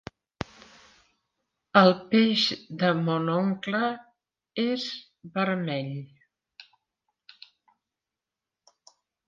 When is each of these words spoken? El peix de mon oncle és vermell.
El 1.81 1.93
peix 2.13 2.45
de 2.85 2.89
mon 3.03 3.29
oncle 3.35 3.83
és 4.65 4.87
vermell. 5.37 5.95